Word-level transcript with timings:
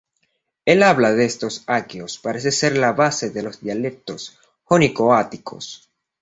El 0.65 0.81
habla 0.81 1.13
de 1.13 1.25
estos 1.25 1.63
aqueos 1.67 2.17
parece 2.17 2.51
ser 2.51 2.75
la 2.75 2.93
base 2.93 3.29
de 3.29 3.43
los 3.43 3.61
dialectos 3.61 4.39
jónico-áticos. 4.63 5.91